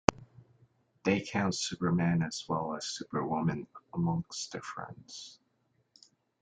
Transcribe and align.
They 1.03 1.21
count 1.21 1.53
Superman 1.53 2.23
as 2.23 2.43
well 2.49 2.73
as 2.75 2.87
Superwoman 2.87 3.67
amongst 3.93 4.51
their 4.51 4.61
friends. 4.63 5.37